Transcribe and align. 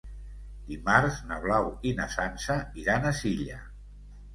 Dimarts 0.69 1.21
na 1.29 1.39
Blau 1.45 1.71
i 1.91 1.95
na 2.03 2.11
Sança 2.17 2.59
iran 2.87 3.11
a 3.11 3.17
Silla. 3.23 3.65